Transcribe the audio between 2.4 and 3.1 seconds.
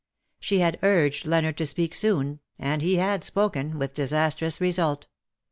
and he